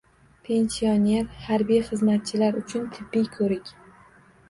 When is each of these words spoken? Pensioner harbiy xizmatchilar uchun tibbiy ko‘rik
Pensioner 0.45 1.19
harbiy 1.49 1.83
xizmatchilar 1.91 2.61
uchun 2.65 2.91
tibbiy 2.99 3.33
ko‘rik 3.41 3.75